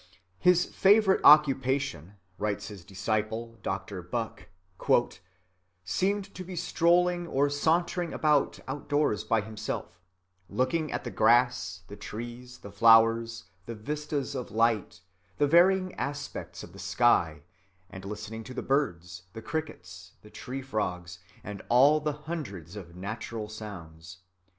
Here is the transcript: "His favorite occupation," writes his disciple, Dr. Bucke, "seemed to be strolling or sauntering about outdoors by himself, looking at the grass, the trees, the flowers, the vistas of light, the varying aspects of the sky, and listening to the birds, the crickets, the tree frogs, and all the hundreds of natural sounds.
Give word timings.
"His 0.39 0.65
favorite 0.65 1.21
occupation," 1.23 2.15
writes 2.39 2.69
his 2.69 2.83
disciple, 2.83 3.59
Dr. 3.61 4.01
Bucke, 4.01 4.49
"seemed 5.83 6.33
to 6.33 6.43
be 6.43 6.55
strolling 6.55 7.27
or 7.27 7.51
sauntering 7.51 8.11
about 8.11 8.59
outdoors 8.67 9.23
by 9.23 9.41
himself, 9.41 10.01
looking 10.49 10.91
at 10.91 11.03
the 11.03 11.11
grass, 11.11 11.83
the 11.87 11.95
trees, 11.95 12.57
the 12.57 12.71
flowers, 12.71 13.43
the 13.67 13.75
vistas 13.75 14.33
of 14.33 14.49
light, 14.49 15.01
the 15.37 15.45
varying 15.45 15.93
aspects 15.99 16.63
of 16.63 16.73
the 16.73 16.79
sky, 16.79 17.43
and 17.87 18.03
listening 18.03 18.43
to 18.45 18.55
the 18.55 18.63
birds, 18.63 19.25
the 19.33 19.41
crickets, 19.43 20.13
the 20.23 20.31
tree 20.31 20.63
frogs, 20.63 21.19
and 21.43 21.61
all 21.69 21.99
the 21.99 22.13
hundreds 22.25 22.75
of 22.75 22.95
natural 22.95 23.47
sounds. 23.47 24.17